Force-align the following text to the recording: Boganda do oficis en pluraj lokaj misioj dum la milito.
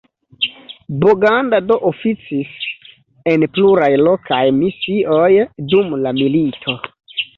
Boganda 1.03 1.57
do 1.67 1.75
oficis 1.89 2.55
en 3.33 3.45
pluraj 3.59 3.91
lokaj 4.07 4.43
misioj 4.63 5.31
dum 5.75 5.95
la 6.07 6.15
milito. 6.23 6.77